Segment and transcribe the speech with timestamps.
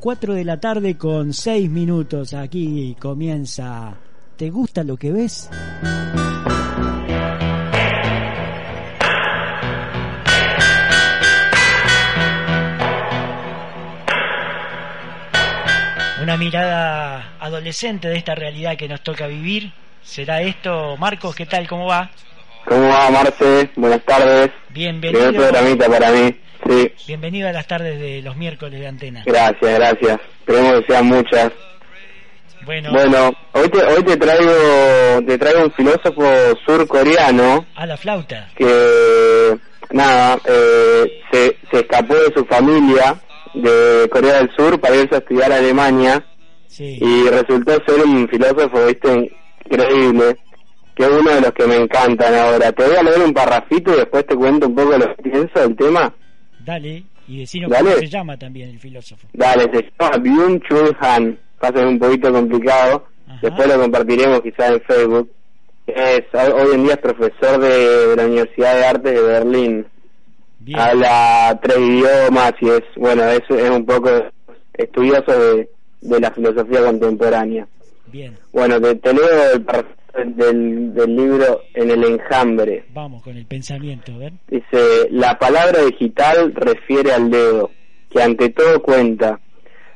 [0.00, 2.32] las 4 de la tarde con 6 minutos.
[2.32, 3.92] Aquí comienza.
[4.36, 5.50] ¿Te gusta lo que ves?
[16.22, 19.70] Una mirada adolescente de esta realidad que nos toca vivir.
[20.02, 20.96] ¿Será esto?
[20.96, 21.68] Marcos, ¿qué tal?
[21.68, 22.10] ¿Cómo va?
[22.64, 23.70] ¿Cómo va, Marce?
[23.76, 24.50] Buenas tardes.
[24.70, 25.28] Bienvenido.
[25.28, 26.34] Primer programita para mí.
[26.70, 26.92] Sí.
[27.08, 29.22] Bienvenido a las tardes de los miércoles de antena.
[29.26, 30.20] Gracias, gracias.
[30.40, 31.50] Esperemos que sean muchas.
[32.64, 34.52] Bueno, Bueno, hoy te, hoy te traigo
[35.26, 36.22] te traigo un filósofo
[36.66, 38.48] surcoreano a la flauta.
[38.54, 39.56] que,
[39.90, 43.16] nada, eh, se, se escapó de su familia
[43.54, 46.24] de Corea del Sur para irse a estudiar a Alemania
[46.68, 46.98] Sí.
[47.00, 49.32] y resultó ser un filósofo, viste,
[49.68, 50.36] increíble,
[50.94, 52.70] que es uno de los que me encantan ahora.
[52.70, 55.58] Te voy a leer un parrafito y después te cuento un poco lo que pienso
[55.60, 56.14] del tema.
[56.64, 57.90] Dale, y decinos Dale.
[57.90, 59.26] cómo se llama también el filósofo.
[59.32, 61.38] Dale, se llama Byung Chul Han.
[61.58, 63.06] Pasa un poquito complicado.
[63.26, 63.38] Ajá.
[63.42, 65.30] Después lo compartiremos quizás en Facebook.
[65.86, 69.86] Es, hoy en día es profesor de, de la Universidad de Artes de Berlín.
[70.60, 70.78] Bien.
[70.78, 74.10] Habla tres idiomas y es, bueno, es, es un poco
[74.74, 75.68] estudioso de,
[76.02, 77.66] de la filosofía contemporánea.
[78.06, 78.36] Bien.
[78.52, 79.62] Bueno, te, te leo el
[80.14, 82.84] del, del libro En el enjambre.
[82.92, 84.32] Vamos con el pensamiento, a ver.
[84.48, 87.70] Dice, la palabra digital refiere al dedo,
[88.10, 89.40] que ante todo cuenta.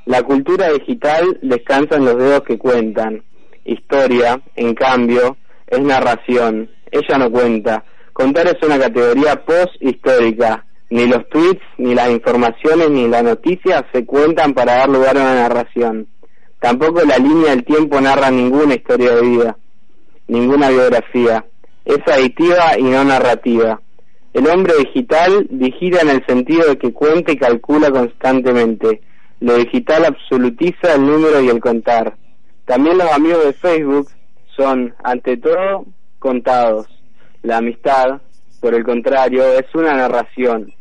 [0.07, 3.23] La cultura digital descansa en los dedos que cuentan.
[3.65, 6.71] Historia, en cambio, es narración.
[6.91, 7.85] Ella no cuenta.
[8.13, 10.67] Contar es una categoría post-histórica.
[10.91, 15.23] Ni los tweets, ni las informaciones, ni las noticias se cuentan para dar lugar a
[15.23, 16.07] una narración.
[16.61, 19.57] Tampoco la línea del tiempo narra ninguna historia de vida,
[20.29, 21.45] ninguna biografía.
[21.85, 23.81] Es aditiva y no narrativa.
[24.33, 29.01] El hombre digital digita en el sentido de que cuenta y calcula constantemente.
[29.41, 32.17] Lo digital absolutiza el número y el contar.
[32.65, 34.09] También los amigos de Facebook
[34.57, 35.85] son, ante todo,
[36.19, 36.87] contados.
[37.43, 38.23] La amistad,
[38.61, 40.73] por el contrario, es una narración.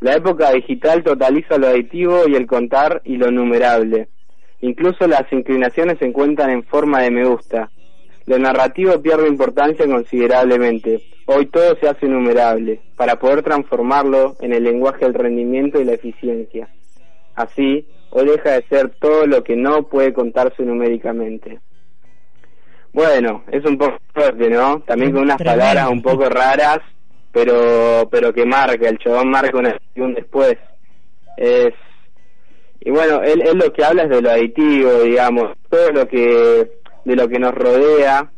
[0.00, 4.08] La época digital totaliza lo aditivo y el contar y lo numerable.
[4.60, 7.70] Incluso las inclinaciones se encuentran en forma de me gusta.
[8.26, 11.00] Lo narrativo pierde importancia considerablemente.
[11.26, 15.94] Hoy todo se hace numerable, para poder transformarlo en el lenguaje del rendimiento y la
[15.94, 16.68] eficiencia.
[17.36, 21.60] Así, hoy deja de ser todo lo que no puede contarse numéricamente.
[22.92, 24.80] Bueno, es un poco fuerte, ¿no?
[24.80, 25.60] También con unas Tremendo.
[25.60, 26.78] palabras un poco raras,
[27.30, 30.56] pero pero que marca, el chabón marca una un después.
[31.36, 31.74] Es
[32.80, 36.70] y bueno, él, él lo que habla es de lo aditivo, digamos, todo lo que
[37.06, 38.32] de lo que nos rodea,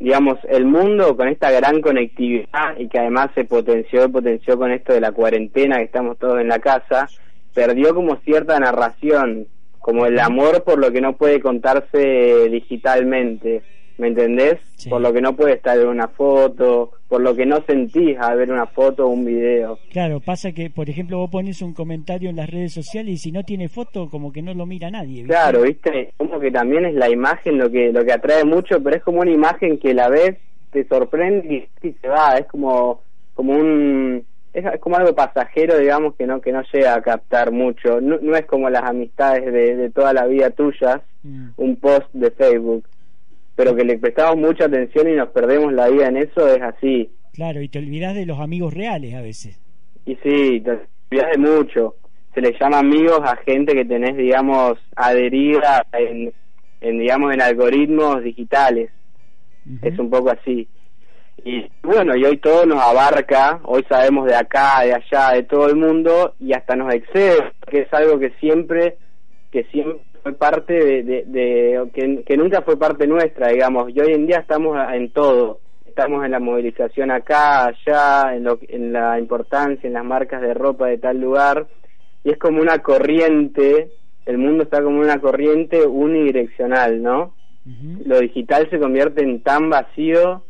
[0.00, 4.94] digamos, el mundo con esta gran conectividad y que además se potenció, potenció con esto
[4.94, 7.08] de la cuarentena, que estamos todos en la casa,
[7.54, 9.46] perdió como cierta narración,
[9.80, 13.62] como el amor por lo que no puede contarse digitalmente,
[13.98, 14.56] ¿me entendés?
[14.76, 14.90] Sí.
[14.90, 18.36] Por lo que no puede estar en una foto, por lo que no sentís al
[18.38, 19.78] ver una foto o un video.
[19.90, 23.32] Claro, pasa que, por ejemplo, vos pones un comentario en las redes sociales y si
[23.32, 25.22] no tiene foto, como que no lo mira nadie.
[25.22, 25.28] ¿viste?
[25.28, 28.96] Claro, viste, como que también es la imagen lo que lo que atrae mucho, pero
[28.96, 30.36] es como una imagen que la ves,
[30.72, 33.00] te sorprende y, y se va, es como
[33.34, 37.52] como un es, es como algo pasajero, digamos, que no que no llega a captar
[37.52, 38.00] mucho.
[38.00, 41.48] No, no es como las amistades de, de toda la vida tuyas, Mm.
[41.56, 42.84] un post de Facebook,
[43.56, 47.10] pero que le prestamos mucha atención y nos perdemos la vida en eso, es así.
[47.32, 49.60] Claro, y te olvidás de los amigos reales a veces.
[50.04, 51.96] Y sí, te olvidas de mucho.
[52.34, 56.32] Se le llama amigos a gente que tenés, digamos, adherida en,
[56.82, 58.90] en digamos, en algoritmos digitales.
[59.82, 60.68] Es un poco así.
[61.44, 65.68] Y bueno, y hoy todo nos abarca, hoy sabemos de acá, de allá, de todo
[65.68, 68.96] el mundo, y hasta nos excede, que es algo que siempre,
[69.50, 74.00] que siempre fue parte de, de, de- que, que nunca fue parte nuestra, digamos, y
[74.00, 78.92] hoy en día estamos en todo, estamos en la movilización acá, allá, en, lo, en
[78.92, 81.68] la importancia, en las marcas de ropa de tal lugar,
[82.24, 83.92] y es como una corriente,
[84.24, 87.32] el mundo está como una corriente unidireccional, ¿no?
[88.04, 90.42] Lo digital se convierte en tan vacío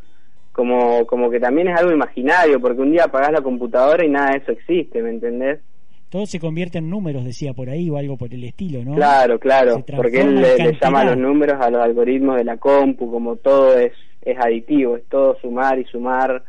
[0.53, 4.31] como, como que también es algo imaginario, porque un día apagás la computadora y nada
[4.31, 5.61] de eso existe, ¿me entendés?
[6.09, 8.95] Todo se convierte en números, decía por ahí, o algo por el estilo, ¿no?
[8.95, 13.37] Claro, claro, porque él le, llama los números a los algoritmos de la compu, como
[13.37, 13.93] todo es,
[14.23, 16.45] es aditivo, es todo sumar y sumar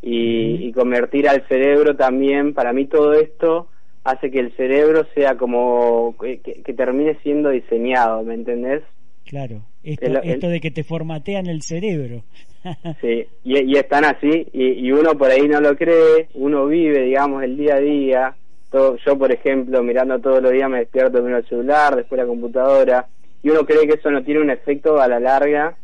[0.00, 3.68] y, y convertir al cerebro también, para mí todo esto
[4.04, 8.82] hace que el cerebro sea como que, que- que termine siendo diseñado, ¿me entendés?
[9.24, 9.62] Claro.
[9.84, 12.22] Esto, El- el- esto de que te formatean el cerebro.
[13.00, 17.02] Sí, y, y están así, y, y uno por ahí no lo cree, uno vive,
[17.02, 18.36] digamos, el día a día,
[18.72, 23.06] yo por ejemplo mirando todos los días me despierto primero el celular, después la computadora,
[23.42, 25.76] y uno cree que eso no tiene un efecto a la larga,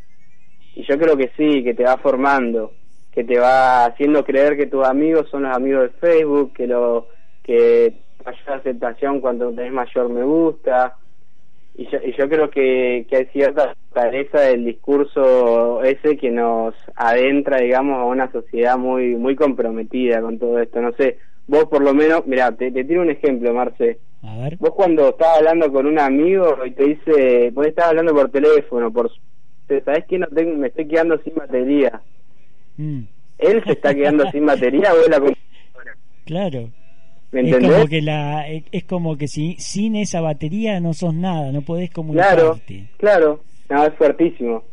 [0.74, 2.72] y yo creo que sí, que te va formando,
[3.12, 7.08] que te va haciendo creer que tus amigos son los amigos de Facebook, que lo
[7.42, 7.94] que
[8.24, 10.96] mayor aceptación cuando tenés mayor me gusta,
[11.74, 16.74] y yo, y yo creo que, que hay cierta cabeza del discurso ese que nos
[16.96, 20.80] adentra, digamos, a una sociedad muy muy comprometida con todo esto.
[20.82, 21.18] No sé,
[21.48, 23.98] vos por lo menos, mira, te, te tiro un ejemplo, Marce.
[24.22, 24.56] A ver.
[24.58, 28.92] Vos cuando estás hablando con un amigo y te dice, vos estás hablando por teléfono,
[28.92, 29.10] por
[29.84, 32.00] ¿sabés que no tengo, me estoy quedando sin batería?
[32.76, 33.00] Mm.
[33.38, 35.96] Él se está quedando sin batería o es la computadora.
[36.24, 36.70] Claro.
[37.30, 37.72] ¿Me Es entendés?
[37.72, 41.90] como que la es como que si, sin esa batería no sos nada, no podés
[41.90, 42.84] Claro, comunicarte.
[42.96, 44.64] claro, no, es fuertísimo.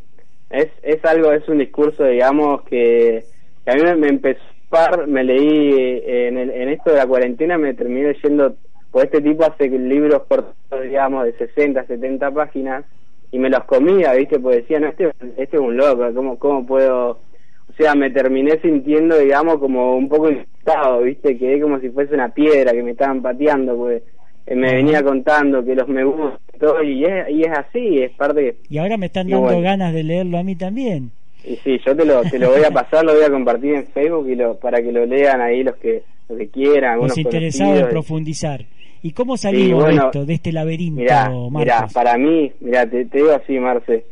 [0.50, 3.24] Es, es algo, es un discurso, digamos, que,
[3.64, 6.96] que a mí me, me empezó par, me leí eh, en, el- en esto de
[6.98, 8.56] la cuarentena, me terminé leyendo,
[8.90, 12.84] pues este tipo hace libros cortos, digamos, de 60, 70 páginas,
[13.30, 14.38] y me los comía, ¿viste?
[14.38, 17.20] Porque decía, no, este, este es un loco, ¿cómo, cómo puedo...?
[17.68, 21.36] O sea, me terminé sintiendo, digamos, como un poco infectado, ¿viste?
[21.36, 24.02] Quedé como si fuese una piedra que me estaban pateando, pues
[24.46, 27.98] eh, me venía contando que los me gusta y todo, y es, y es así,
[28.02, 28.56] es parte...
[28.70, 29.60] Y ahora me están dando bueno.
[29.62, 31.10] ganas de leerlo a mí también.
[31.44, 33.86] Y sí, yo te lo, te lo voy a pasar, lo voy a compartir en
[33.86, 37.80] Facebook y lo, para que lo lean ahí los que, los que quieran, Los interesados
[37.80, 38.64] en profundizar.
[39.02, 43.04] ¿Y cómo salimos bueno, de esto, de este laberinto, Mirá, mirá, para mí, mirá, te,
[43.04, 44.04] te digo así, Marce,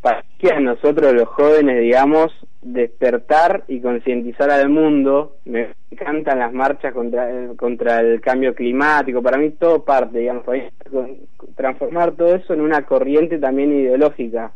[0.00, 2.30] para que a nosotros los jóvenes, digamos,
[2.62, 9.22] despertar y concientizar al mundo, me encantan las marchas contra el, contra el cambio climático,
[9.22, 10.64] para mí todo parte, digamos, para mí,
[11.56, 14.52] transformar todo eso en una corriente también ideológica.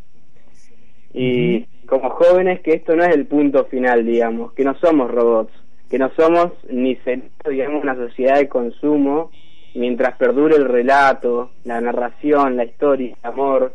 [1.12, 5.52] Y como jóvenes que esto no es el punto final, digamos, que no somos robots,
[5.90, 9.30] que no somos ni seremos, digamos, una sociedad de consumo,
[9.74, 13.74] mientras perdure el relato, la narración, la historia, el amor,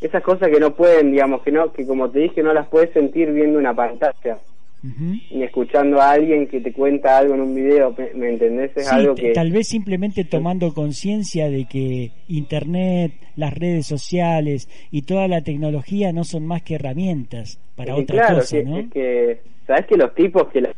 [0.00, 2.92] esas cosas que no pueden, digamos, que no, que como te dije, no las puedes
[2.92, 4.38] sentir viendo una pantalla,
[4.82, 8.70] Ni escuchando a alguien que te cuenta algo en un video, ¿me, me entendés?
[8.76, 9.32] Es Sí, algo que...
[9.32, 16.12] tal vez simplemente tomando conciencia de que Internet, las redes sociales y toda la tecnología
[16.12, 18.78] no son más que herramientas para Es otra claro, cosa, que, ¿no?
[18.78, 20.74] es que, ¿sabes que los tipos que la-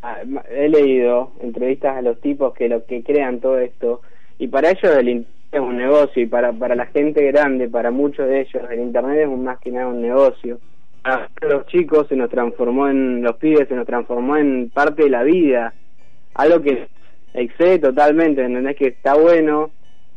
[0.51, 4.03] he leído entrevistas a los tipos que lo que crean todo esto
[4.39, 7.91] y para ellos el internet es un negocio y para para la gente grande, para
[7.91, 10.61] muchos de ellos el internet es un- más que nada un negocio.
[11.03, 15.11] Para los chicos se nos transformó en los pibes se nos transformó en parte de
[15.11, 15.75] la vida,
[16.35, 16.87] algo que
[17.35, 18.77] excede totalmente, ¿entendés?
[18.77, 19.71] Que está bueno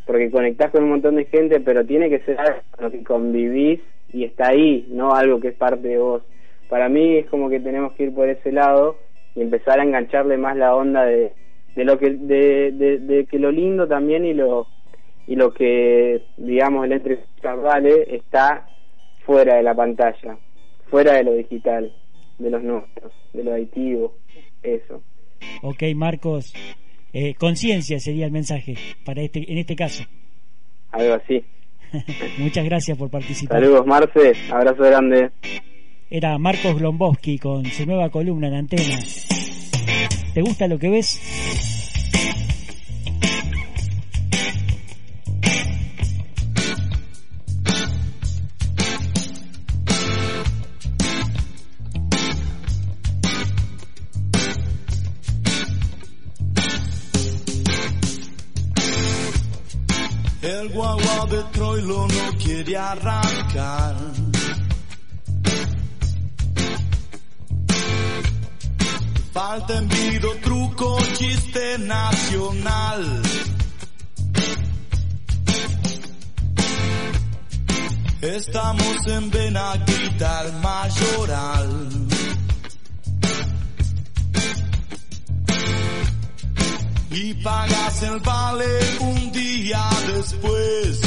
[0.05, 3.03] porque conectás con un montón de gente, pero tiene que ser algo con lo que
[3.03, 3.81] convivís
[4.13, 6.21] y está ahí, no algo que es parte de vos.
[6.69, 8.97] Para mí es como que tenemos que ir por ese lado
[9.35, 11.33] y empezar a engancharle más la onda de,
[11.75, 14.67] de lo que de, de, de que lo lindo también y lo
[15.27, 18.67] y lo que digamos el entre vale está
[19.25, 20.37] fuera de la pantalla,
[20.89, 21.93] fuera de lo digital,
[22.39, 24.15] de los números, de lo aditivo,
[24.63, 25.01] eso.
[25.61, 26.53] Ok, Marcos,
[27.13, 28.75] eh, conciencia sería el mensaje
[29.05, 30.03] para este, en este caso.
[30.91, 31.43] Algo así.
[32.37, 33.61] Muchas gracias por participar.
[33.61, 35.31] Saludos Marce, abrazo grande.
[36.09, 38.99] Era Marcos Glombowski con su nueva columna en antena.
[40.33, 41.74] ¿Te gusta lo que ves?
[60.65, 63.95] El guagua de Troilo no quiere arrancar.
[69.31, 73.21] Falta envido, truco, chiste nacional.
[78.21, 82.14] Estamos en Benaguita, el mayoral.
[87.15, 90.99] Y pagas el vale un día después.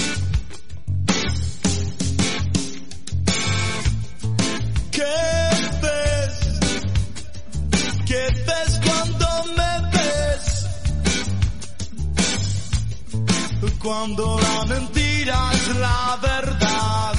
[4.91, 5.17] ¿Qué
[5.83, 6.39] ves?
[8.07, 10.67] ¿Qué ves cuando me ves?
[13.83, 17.15] Cuando la mentira es la verdad.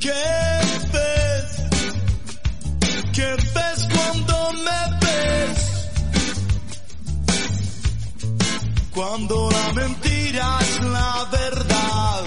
[0.00, 0.37] ¿Qué
[8.98, 12.24] Cuando la mentira es la verdad.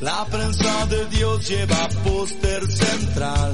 [0.00, 3.52] La prensa de Dios lleva póster central.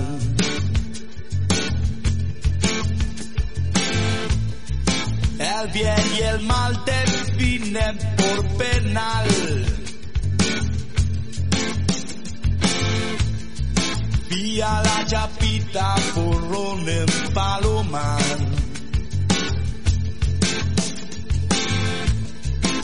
[5.40, 9.75] El bien y el mal definen por penal.
[14.59, 18.23] La chapita, porrón en palomar.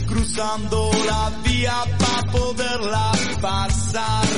[0.07, 4.29] Cruzando la vía para poderla pasar.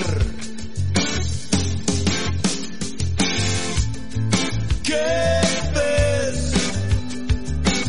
[4.85, 5.41] ¿Qué
[5.75, 6.53] ves?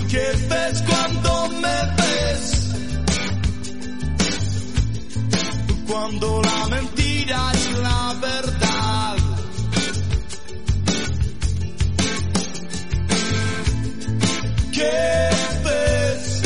[0.10, 2.44] ¿Qué ves cuando me ves?
[5.88, 8.55] Cuando la mentira es la verdad.
[14.76, 15.30] ¿Qué
[15.64, 16.42] ves?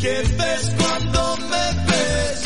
[0.00, 2.42] ¿Qué ves cuando me ves?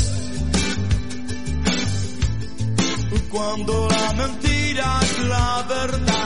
[3.31, 6.22] Cuando la mentira es la verdad.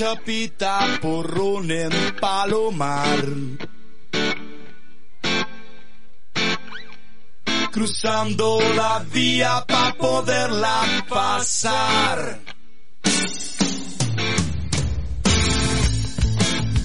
[0.00, 3.22] Chapita, porrón en palomar.
[7.70, 12.38] Cruzando la vía para poderla pasar.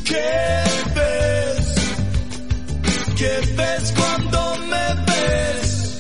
[0.04, 0.64] ¿Qué
[0.96, 1.76] ves?
[3.16, 5.98] ¿Qué ves cuando me ves?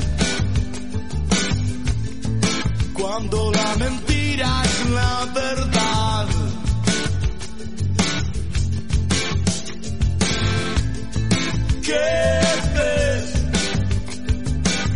[2.93, 4.14] Cuando la mentira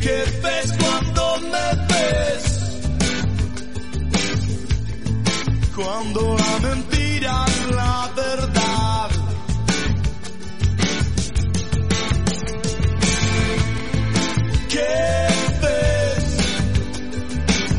[0.02, 2.44] ¿Qué ves cuando me ves?
[5.76, 9.10] Cuando la mentira es la verdad.
[14.70, 14.96] ¿Qué
[15.62, 16.38] ves?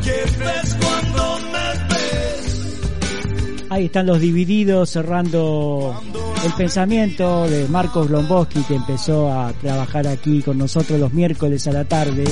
[0.05, 3.67] ¿Qué ves cuando me ves?
[3.71, 6.03] Ahí están los divididos cerrando
[6.45, 11.73] el pensamiento de Marcos Lomboski que empezó a trabajar aquí con nosotros los miércoles a
[11.73, 12.25] la tarde.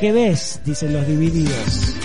[0.00, 0.60] ¿Qué ves?
[0.64, 1.97] Dicen los divididos.